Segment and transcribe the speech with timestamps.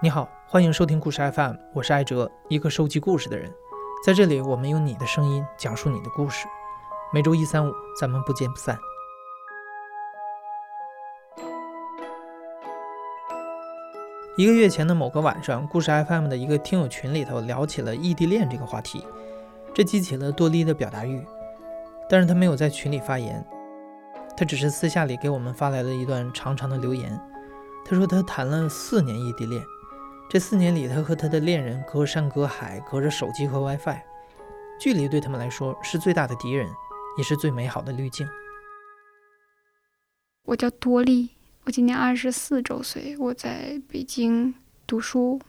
[0.00, 3.52] 你好，欢迎收听故事 FM，我是艾哲，一个收集故事的人。
[4.06, 6.46] 在这里，我们用你的声音讲述你的故事。
[7.12, 8.78] 每周一、三、五，咱们不见不散。
[14.36, 19.04] 一个月前的某个晚上，故事 FM 的一个听友群里头聊起了异地恋这个话题，
[19.74, 21.26] 这激起了多莉的表达欲，
[22.08, 23.44] 但是他没有在群里发言，
[24.36, 27.20] 他只是私下里给我们发来了一段长长的留言。
[27.84, 29.60] 他说他谈了四年异地恋。
[30.30, 33.98] 这四年里，他和他的恋人隔山隔海，隔着手机和 WiFi，
[34.78, 36.68] 距离对他们来说是最大的敌人，
[37.16, 38.28] 也是最美好的滤镜。
[40.44, 41.30] 我叫多莉，
[41.64, 44.54] 我今年二十四周岁，我在北京
[44.86, 45.40] 读书。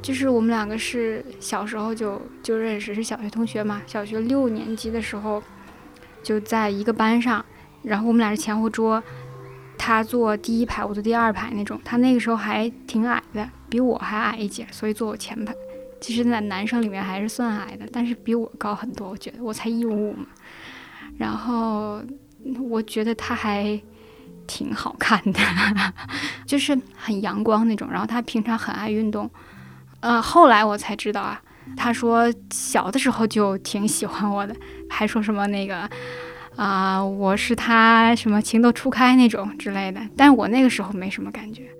[0.00, 3.82] 就是我们两个是小时候就就认识，是小学同学嘛。
[3.88, 5.42] 小学六年级的时候
[6.22, 7.44] 就在一个班上，
[7.82, 9.02] 然后我们俩是前后桌。
[9.82, 11.80] 他坐第一排，我坐第二排那种。
[11.82, 15.54] 他那个时候还挺矮的，比我还矮一截，所以坐我前排。
[16.02, 19.08] 其实，在男生里面还是算矮的，但是比我高很多。
[19.08, 20.26] 我觉得我才一五五嘛。
[21.16, 22.02] 然后
[22.68, 23.80] 我觉得他还
[24.46, 25.40] 挺好看的，
[26.46, 27.88] 就是很阳光那种。
[27.90, 29.30] 然后他平常很爱运动。
[30.00, 31.40] 呃，后来我才知道啊，
[31.74, 34.54] 他说小的时候就挺喜欢我的，
[34.90, 35.88] 还说什么那个。
[36.56, 41.70] 啊，我是他什么情窦初开那种之类的，但我那个时候没什么感觉。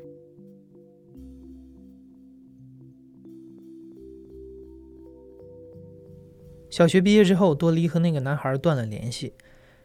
[6.71, 9.35] 小学毕业之后，多莉和那个男孩断了联系，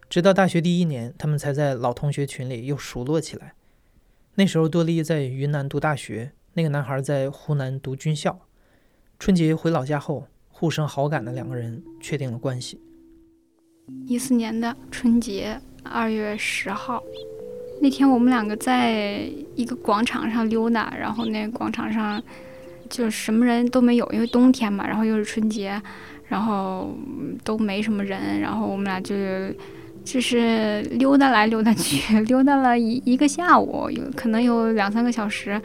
[0.07, 3.55] 直到大学第一年，他们才在老同学群里又熟络起来。
[4.35, 8.47] 那时候，多莉在云南读大学，那个男孩在湖南读军校。
[9.17, 12.79] 春节回老家后，互生好感的两个人确定了关系。
[14.07, 17.01] 一四年的春节二月十号，
[17.81, 22.21] 那天我们两个在一个广场上溜达，然后那广场上
[22.89, 25.79] 就什么人都没有，因为冬天嘛，然后又是春节，
[26.27, 26.95] 然后
[27.43, 29.15] 都没什么人，然后我们俩就
[30.03, 35.61] 就是溜达来溜达去， 溜达了一一个下午，有可能有两三个小时，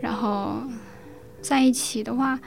[0.00, 0.62] 然后
[1.40, 2.38] 在一起的话。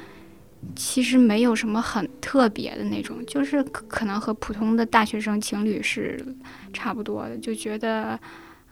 [0.76, 6.24] 其实没有什么很特别的那种，就是可能和普通的大学生情侣是
[6.74, 8.20] 差不多的，就觉得，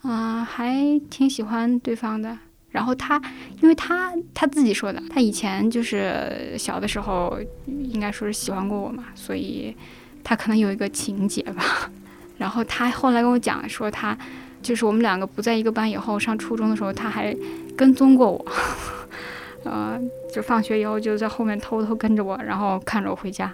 [0.03, 2.37] 嗯，还挺喜欢对方的。
[2.71, 3.21] 然后他，
[3.61, 9.73] 因为他他自己说的，他以前就是小的时候应该说是喜欢过我嘛，所以
[10.23, 11.89] 他可能有一个情节吧。
[12.37, 14.17] 然后他后来跟我讲说，他
[14.61, 17.33] 就是我们两个不在一个班以后，上初中的时候他还
[17.77, 18.45] 跟踪过我。
[19.65, 19.99] 呃，
[20.31, 23.53] 就放学以后就在后面偷偷跟着我，然后看着我回家。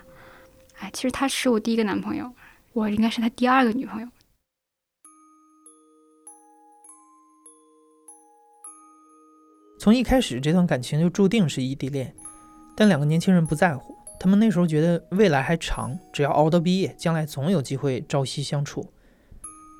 [0.79, 2.29] 哎，其实他是我第一个男朋友，
[2.73, 4.07] 我应该是他第二个女朋友。
[9.79, 12.13] 从一开始，这段感情就注定是异地恋，
[12.75, 18.85] 但两个年轻人不在乎，他们那时候觉得未来还长，只要熬到毕业，将来总有机会朝夕相处。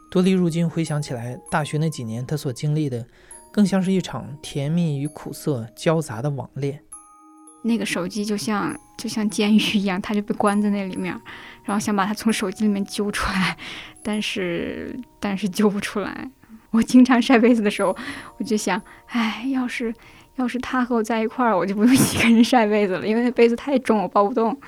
[0.09, 3.05] 多莉如今回想起来，大学那几年，他所经历的。
[3.51, 6.81] 更像是一场甜蜜与苦涩交杂的网恋。
[7.63, 11.13] 那个手机就像就像监狱一样，他就被关在那里面，
[11.63, 13.55] 然后想把他从手机里面揪出来，
[14.01, 16.27] 但是但是揪不出来。
[16.71, 17.95] 我经常晒被子的时候，
[18.37, 19.93] 我就想，哎，要是
[20.37, 24.59] 要是他和我在一块儿，我就不用一个人晒被子了，因为那被子太重，我抱不动。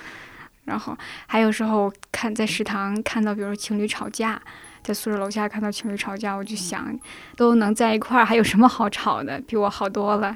[0.66, 0.96] 然后
[1.26, 4.40] 还有时候看在食堂看到，比如情侣吵架。
[4.84, 6.94] 在宿舍楼下看到情侣吵架，我就想，
[7.38, 9.40] 都能在一块儿，还有什么好吵的？
[9.48, 10.36] 比我好多了，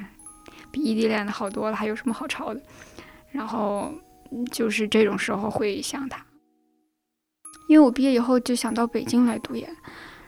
[0.71, 2.61] 比异地恋的好多了，还有什么好吵的？
[3.31, 3.93] 然后
[4.51, 6.25] 就是这种时候会想他，
[7.67, 9.69] 因为我毕业以后就想到北京来读研，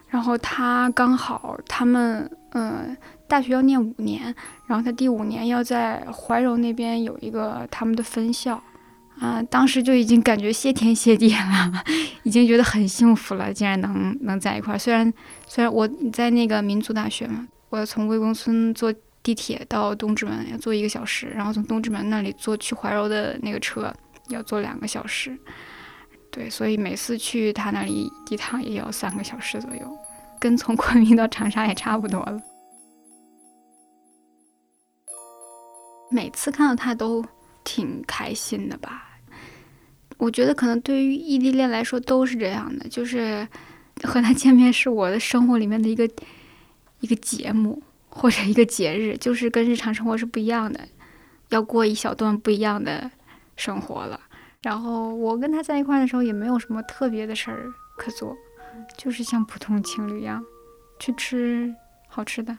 [0.09, 4.35] 然后他刚好他们嗯大学要念五年，
[4.67, 8.61] 然后他第五年要在怀柔那边有一个他们的分校。
[9.19, 11.83] 啊，当时就已经感觉谢天谢地了，
[12.23, 14.77] 已经觉得很幸福了，竟然能能在一块儿。
[14.77, 15.13] 虽然
[15.45, 23.93] 虽然我在那个民族大学嘛，我要从魏公村坐地铁到东直门要坐一个小时，然后从东直门那里坐去怀柔的那个车
[24.29, 25.37] 要坐两个小时。
[26.31, 29.97] 对，所以每次去他那里一趟也要三个小时左右，
[30.39, 32.39] 跟从昆明到长沙也差不多了。
[36.09, 37.25] 每次看到他都
[37.65, 39.07] 挺开心的吧。
[40.19, 43.47] 我觉得可能对于异地恋来说都是这样的，就是
[44.03, 46.07] 和他见面是我的生活里面的一个
[46.99, 50.79] 一个节目或者一个节日，就是跟日常生活是不一样的，
[51.49, 53.09] 要过一小段不一样的
[53.55, 54.19] 生活了。
[54.61, 58.35] 然后我跟他在一块儿的时候也没有什么特别的事儿可做，
[58.97, 60.43] 就是像普通情侣一样
[60.99, 61.73] 去吃
[62.09, 62.57] 好吃的，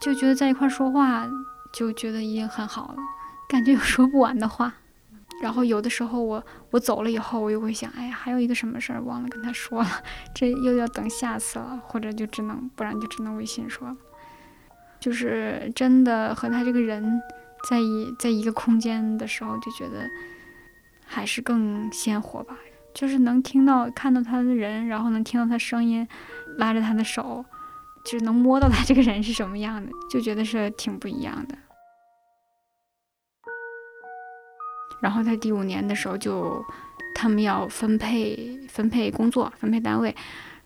[0.00, 1.30] 就觉得在一块儿说话，
[1.72, 2.96] 就觉得已经很好了，
[3.48, 4.74] 感觉有说不完的话。
[5.42, 9.88] 然后有的时候我我走了以后，我又会想，哎呀，还有一个什么事儿忘了跟他说了，
[10.32, 13.96] 这又要等下次了，或者就只能不然就只能微信说了。
[15.00, 17.20] 就是真的和他这个人
[17.68, 20.08] 在一在一个空间的时候，就觉得
[21.04, 22.56] 还是更鲜活吧。
[22.94, 26.06] 就是能听到看到他的人，然后能听到他声音，
[26.58, 27.44] 拉着他的手，
[28.04, 31.56] 就是能摸到他这个人是什么样的，就觉得是挺不一样的。
[35.02, 36.64] 然后在第五年的时候，就
[37.14, 40.14] 他们要分配分配工作，分配单位，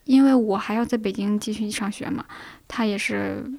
[0.05, 2.25] 因为我还要在北京继续上学嘛，
[2.69, 3.51] 他也是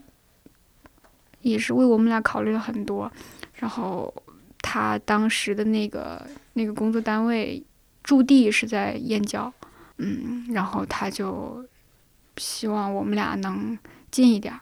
[1.41, 3.11] 也是为我们俩考虑了很多。
[3.55, 4.13] 然后
[4.61, 7.61] 他当时的那个那个工作单位
[8.03, 9.51] 驻地是在燕郊，
[9.97, 11.65] 嗯，然后他就
[12.37, 13.75] 希望我们俩能
[14.11, 14.61] 近一点儿，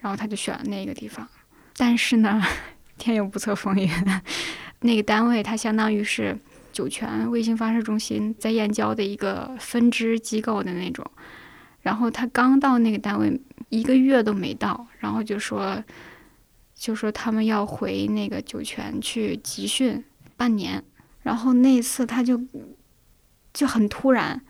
[0.00, 1.28] 然后他就选了那个地方。
[1.76, 2.42] 但是呢，
[2.96, 3.90] 天有不测风云。
[4.82, 6.36] 那个单位，它相当于是
[6.72, 11.08] 酒泉卫星发射中心在燕郊的一个分支机构的那种。
[11.82, 15.82] 然后他刚到那个单位一个月都没到，然后就说，
[16.74, 20.02] 就说他们要回那个酒泉去集训
[20.36, 20.82] 半年。
[21.22, 22.40] 然后那次他就
[23.52, 24.40] 就很突然，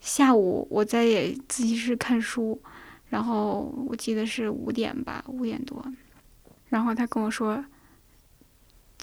[0.00, 2.60] 下午我在自习室看书，
[3.08, 5.84] 然后我记得是五点吧，五点多，
[6.68, 7.62] 然后他跟我说。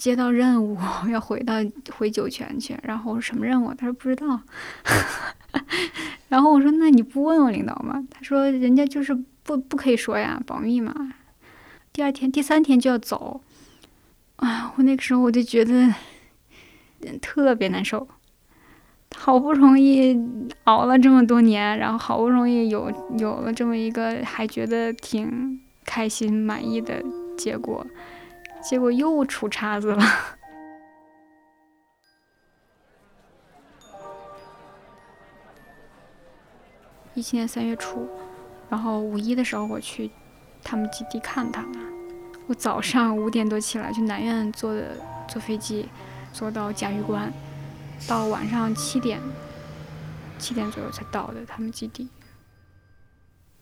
[0.00, 0.78] 接到任务
[1.12, 1.56] 要回到
[1.92, 3.74] 回酒泉去，然后我说什么任务？
[3.74, 4.40] 他说不知道。
[6.30, 8.02] 然后我说那你不问问领导吗？
[8.10, 11.12] 他说人家就是不不可以说呀，保密嘛。
[11.92, 13.42] 第二天、第三天就要走，
[14.36, 15.92] 啊，我那个时候我就觉得
[17.20, 18.08] 特别难受。
[19.14, 20.16] 好不容易
[20.64, 27.04] 熬了这么多年，然后好不容易有有了这么一个还觉得挺开心满意的
[27.36, 27.84] 结果。
[28.62, 30.02] 结果又出岔子了。
[37.14, 38.08] 一七年三月初，
[38.68, 40.10] 然后五一的时候我去
[40.62, 41.72] 他们基地看他们。
[42.46, 44.96] 我早上五点多起来去南苑坐的
[45.28, 45.88] 坐飞机，
[46.32, 47.32] 坐到嘉峪关，
[48.08, 49.20] 到晚上七点
[50.38, 52.08] 七点左右才到的他们基地。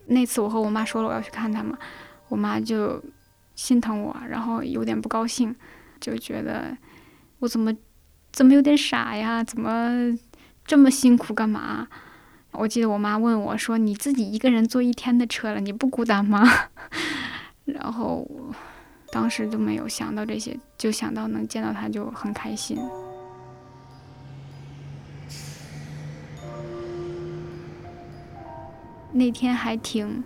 [0.05, 1.77] 那次我和我妈说了我要去看他们，
[2.27, 3.01] 我妈就。
[3.59, 5.53] 心疼我，然后有点不高兴，
[5.99, 6.77] 就觉得
[7.39, 7.75] 我怎么
[8.31, 9.43] 怎么有点傻呀？
[9.43, 10.17] 怎么
[10.65, 11.89] 这么辛苦干嘛？
[12.51, 16.41] 我记得我妈问我说：“你自己一个人坐一天的车了，你不孤单吗？”
[17.67, 18.25] 然后
[19.11, 22.77] 当时就没有想到这些，就想到能见到他就很开心。
[29.11, 30.23] 那天还挺。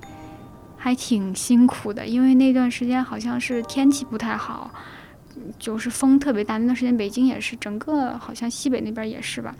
[0.83, 4.69] 还挺辛苦的，因为那段时间好像是天气不太好，
[5.57, 6.57] 就是风特别大。
[6.57, 9.56] 那段时间北京也是，整个好像西北那边也是吧，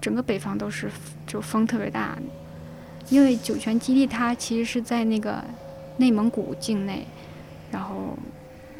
[0.00, 0.88] 整个北方都是
[1.26, 2.16] 就风特别大。
[3.08, 5.42] 因为酒泉基地它其实是在那个
[5.96, 7.04] 内蒙古境内，
[7.72, 8.16] 然后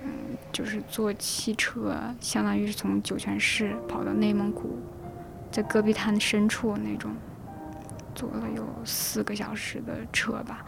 [0.05, 0.13] 嗯，
[0.53, 4.79] 就是坐汽车，相当于是从酒泉市跑到内蒙古，
[5.51, 7.11] 在戈壁滩深处那种，
[8.15, 10.65] 坐了有四个小时的车吧。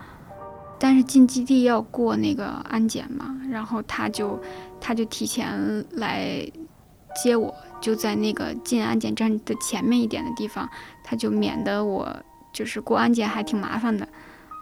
[0.78, 4.40] 但是进基地要过那个安检嘛，然后他就
[4.80, 6.46] 他就提前来
[7.22, 10.68] 接我，就在那个进安检站的前面一点的地方，
[11.02, 12.14] 他就免得我
[12.52, 14.06] 就是过安检还挺麻烦的，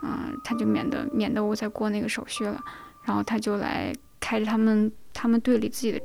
[0.04, 2.60] 嗯，他就免得免得我再过那个手续了，
[3.02, 6.00] 然后他就来开着他们他们队里自己的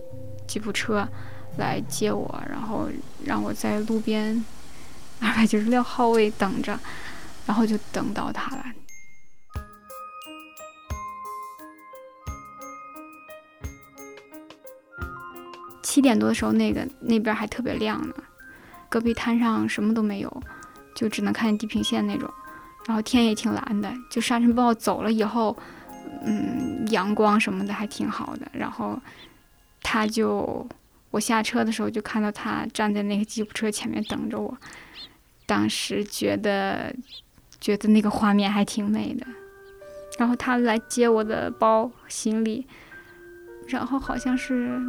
[0.47, 1.07] 吉普车
[1.57, 2.89] 来接我，然后
[3.23, 4.43] 让我在路边
[5.19, 6.79] 二百九十六号位等着，
[7.45, 8.63] 然后就等到他了。
[15.99, 18.13] 一点多的时候，那个那边还特别亮呢，
[18.87, 20.43] 戈壁滩上什么都没有，
[20.95, 22.31] 就只能看见地平线那种，
[22.87, 23.93] 然后天也挺蓝的。
[24.09, 25.57] 就沙尘暴走了以后，
[26.23, 28.49] 嗯，阳光什么的还挺好的。
[28.53, 28.97] 然后
[29.83, 30.65] 他就
[31.11, 34.57] 我下车的时候就看到他站在那个吉普车前面等着我，
[35.45, 36.95] 当时觉得
[37.59, 39.27] 觉得那个画面还挺美的。
[40.17, 42.65] 然后他来接我的包行李，
[43.67, 44.79] 然后好像是。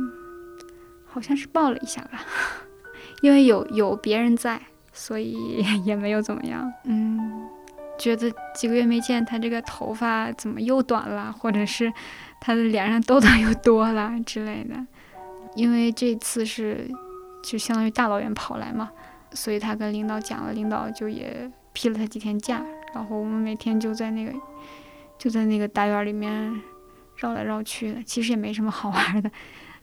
[1.10, 2.24] 好像是抱了一下吧，
[3.22, 4.60] 因为有有别人在，
[4.92, 6.72] 所以 也没有怎么样。
[6.84, 7.46] 嗯，
[7.98, 11.92] 觉得几个月没见他这个头发怎么又短了，或者是
[12.40, 14.74] 他的脸上痘痘又多了之类的。
[15.56, 16.88] 因为这次是
[17.42, 18.90] 就相当于大老远跑来嘛，
[19.32, 22.62] 所以他跟领导讲了，领导就也批了他几天假。
[22.94, 24.32] 然后我们每天就在那个
[25.18, 26.60] 就在那个大院里面
[27.16, 29.30] 绕来绕去的，其实也没什么好玩的，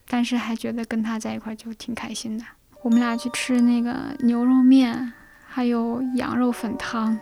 [0.08, 2.44] 但是还觉得跟他在一块就挺开心的。
[2.82, 5.12] 我们俩去吃那个牛肉面，
[5.46, 7.18] 还有羊肉粉汤。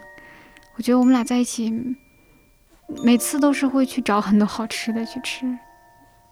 [0.77, 1.97] 我觉得我们俩在一起，
[3.03, 5.59] 每次都是会去找很多好吃的去吃。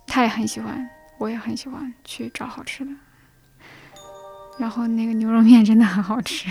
[0.07, 2.91] 他也很喜欢，我也很喜欢去找好吃的。
[4.59, 6.49] 然后那个牛肉面真的很好吃。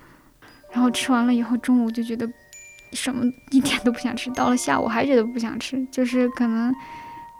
[0.72, 2.28] 然后吃完了以后，中午就觉得
[2.92, 4.30] 什么一点都不想吃。
[4.30, 6.74] 到了下午还觉得不想吃，就是可能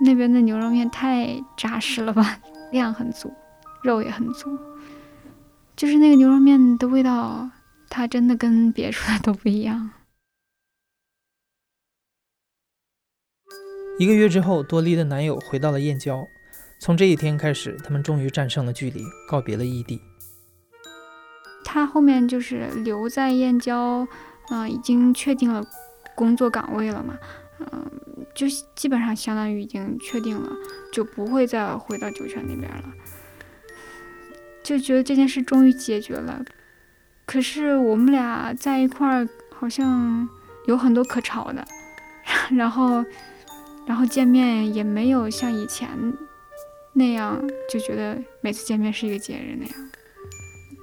[0.01, 2.39] 那边的牛肉面太扎实了吧，
[2.73, 3.33] 量很足，
[3.83, 4.59] 肉也很足。
[5.75, 7.51] 就是那个牛肉面的味道，
[7.89, 9.91] 它真的跟别处的都不一样。
[13.99, 16.27] 一个月之后，多莉的男友回到了燕郊。
[16.79, 19.99] 从这一天开始，他们终于战胜了距离，告别了异地。
[21.65, 24.07] 他后面就是留在燕郊，
[24.51, 25.65] 嗯，已经确定了
[26.15, 27.19] 工作岗位了嘛，
[27.61, 27.91] 嗯，
[28.37, 30.53] 就基本上相当于已经确定了，
[30.93, 32.93] 就不会再回到酒泉那边了。
[34.63, 36.45] 就觉得这件事终于解决了，
[37.25, 40.29] 可是我们俩在一块儿好像
[40.67, 41.67] 有很多可吵的，
[42.51, 43.05] 然后，
[43.87, 45.89] 然后见面也没有像以前
[46.93, 47.41] 那样
[47.71, 49.91] 就觉得每次见面是一个节日那样。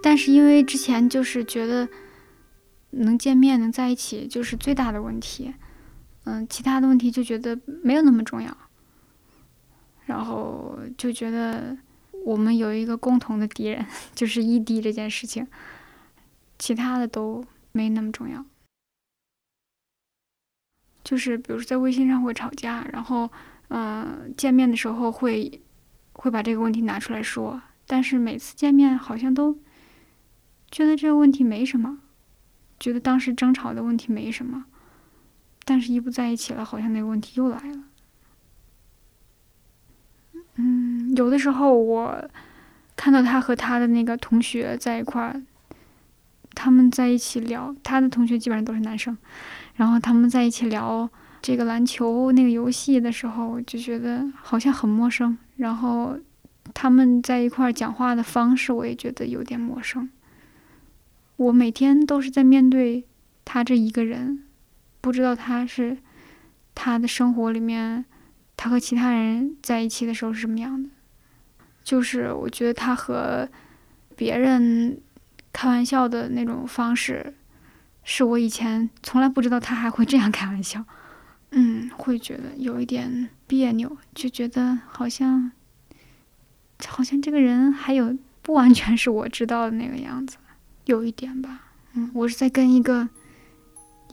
[0.01, 1.87] 但是因为之前就是觉得
[2.89, 5.53] 能见面能在一起就是最大的问题，
[6.25, 8.57] 嗯，其他的问题就觉得没有那么重要，
[10.05, 11.77] 然后就觉得。
[12.25, 15.45] 我们有一个共同的敌人， 就是异地这件事情，
[16.57, 18.45] 其他的都没那么重要。
[21.03, 23.29] 就是比如说在微信上会吵架，然后
[23.67, 25.61] 嗯，见面的时候会
[26.13, 29.59] 会把这个问题拿出来说，但是每次见面好像都
[30.71, 31.99] 觉得这个问题没什么，
[32.79, 34.63] 觉得当时争吵的问题没什么，
[35.65, 37.83] 但是一不在一起了，好像那个问题又来了。
[40.55, 42.29] 嗯，有的时候我
[42.95, 45.41] 看到他和他的那个同学在一块儿，
[46.53, 49.17] 他们在一起聊，他的同学基本上都是男生，
[49.75, 51.09] 然后他们在一起聊
[51.41, 55.37] 这个篮球那个游戏的时候，我就觉得好像很陌生。
[55.55, 56.17] 然后
[56.73, 60.09] 他们在一块儿讲话的方式，我也觉得有点陌生。
[61.35, 63.05] 我每天都是在面对
[63.43, 64.43] 他这一个人，
[65.03, 65.97] 不知道他是
[66.73, 68.05] 他的生活里面。
[68.55, 70.89] 他和其他人在一起的时候是什么样的？
[71.83, 73.49] 就是我觉得他和
[74.15, 75.01] 别人
[75.51, 77.33] 开玩笑的那种方式，
[78.03, 80.85] 是我以前从来不知道他还会这样开玩笑。
[81.51, 85.51] 嗯，会觉得有一点别扭，就觉得好像
[86.87, 90.37] 好像这个人还有不完全是我知道的那个样子，
[90.85, 91.73] 有一点吧。
[91.93, 93.09] 嗯，我是在跟一个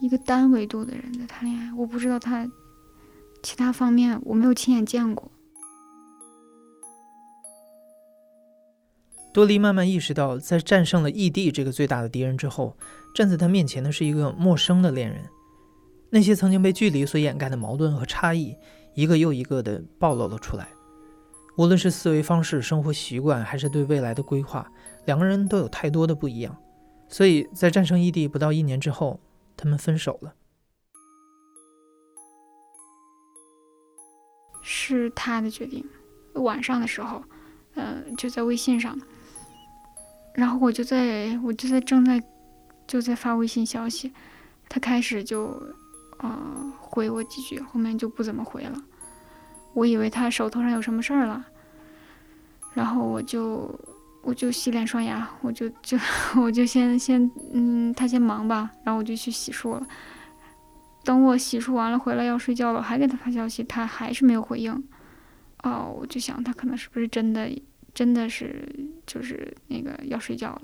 [0.01, 2.49] 一个单维度的人在谈恋爱，我不知道他。
[3.43, 5.31] 其他方面我没有亲眼见过。
[9.31, 12.75] 多莉慢慢意识到，在战胜了异地这个最大的敌人之后，
[13.13, 15.23] 站在他面前的是一个陌生的恋人。
[16.09, 18.55] 那些曾经被距离所掩盖的矛盾和差异，
[18.95, 20.67] 一个又一个的暴露了出来。
[21.57, 24.67] 无论是思维方式、生活习惯，还是对未来的规划，
[25.05, 26.57] 两个人都有太多的不一样。
[27.07, 29.19] 所以在战胜异地不到一年之后，
[29.61, 30.33] 他们分手了。
[34.63, 35.87] 是他的决定。
[36.33, 37.23] 晚上的时候，
[37.75, 38.99] 呃，就在微信上，
[40.33, 42.23] 然后我就在我就在正在
[42.87, 44.11] 就在发微信消息，
[44.67, 45.61] 他开始就
[46.17, 48.83] 呃回我几句，后面就不怎么回了。
[49.75, 51.45] 我以为他手头上有什么事儿了，
[52.73, 53.79] 然后我就
[54.21, 55.97] 我就洗脸刷牙，我就就
[56.35, 59.87] 我就先先嗯，他先忙吧，然后我就去洗漱了。
[61.03, 64.71] 等我洗漱完了回来要睡觉了，我还给他发消息，他还是没有回应。
[65.63, 67.49] 哦，我就想他可能是不是真的，
[67.93, 68.67] 真的是
[69.05, 70.61] 就是那个要睡觉了。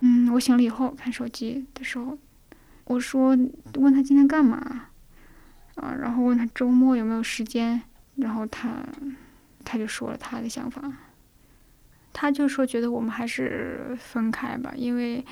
[0.00, 2.16] 嗯，我醒了以后看手机的时候，
[2.84, 3.36] 我说
[3.74, 4.86] 问他今天干嘛，
[5.74, 7.82] 啊，然后问他周末有没有时间，
[8.16, 8.84] 然后他
[9.64, 10.82] 他就说了他的想法，
[12.12, 15.24] 他就说觉得我们还是分开吧，因为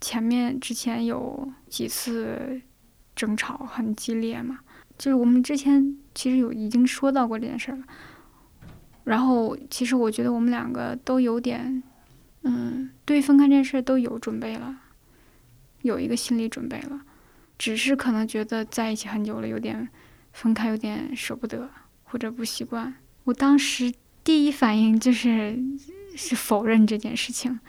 [0.00, 2.60] 前面之前有几次。
[3.16, 4.58] 争吵很激烈嘛，
[4.98, 7.78] 就是我们之前其实有已经说到过这件事了。
[9.04, 11.82] 然后其实我觉得我们两个都有点，
[12.42, 14.76] 嗯，对分开这件事都有准备了，
[15.80, 17.00] 有一个心理准备了，
[17.56, 19.88] 只是可能觉得在一起很久了，有点
[20.34, 21.70] 分开有点舍不得
[22.04, 22.94] 或者不习惯。
[23.24, 23.90] 我当时
[24.22, 25.58] 第一反应就是
[26.16, 27.60] 是否认这件事情，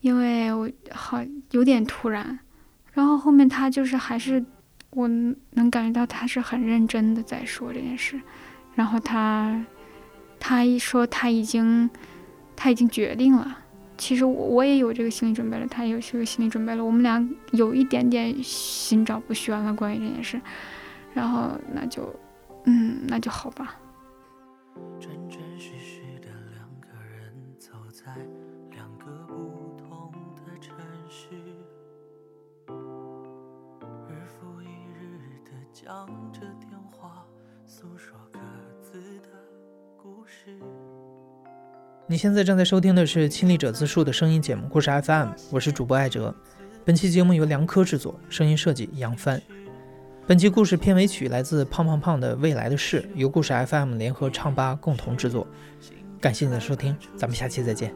[0.00, 2.38] 因为我好有点突然。
[2.92, 4.42] 然后后面他就是还是。
[4.92, 8.18] 我能感觉到他是很认真的在说这件事，
[8.74, 9.62] 然后他
[10.40, 11.88] 他一说他已经
[12.56, 13.58] 他已经决定了。
[13.98, 16.82] 其实我我也有这个心理准备了，他也有这个心理准备了。
[16.82, 20.40] 我们俩有一点点心照不宣了关于这件事，
[21.12, 22.18] 然后那就，
[22.64, 23.76] 嗯，那就好吧。
[35.88, 37.24] 日的讲着电话，
[37.66, 38.38] 诉说各
[38.82, 39.28] 自的
[39.96, 40.58] 故事。
[42.06, 46.34] 你现在正在收听的是《亲历者自述》的声音节目《故事 FM》，我是主播艾哲。
[46.84, 49.40] 本期节目由梁科制作，声音设计杨帆。
[50.26, 55.46] 本期故事片尾曲来自胖胖胖的《未来的事》，由故事 FM 联合唱吧共同制作。
[56.20, 57.94] 感谢你的收听，咱们下期再见。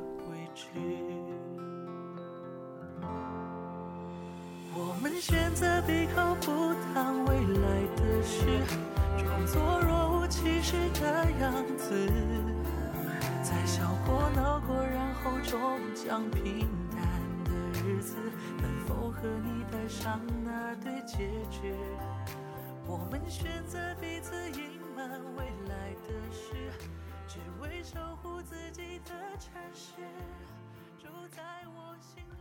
[15.52, 15.60] 终
[15.94, 16.98] 将平淡
[17.44, 17.50] 的
[17.84, 18.16] 日子
[18.62, 21.74] 能否和你带上那对戒指
[22.86, 25.06] 我们选择彼此隐瞒
[25.36, 26.54] 未来的事
[27.28, 30.00] 只为守护自己的城市
[30.98, 31.42] 住在
[31.76, 32.31] 我心。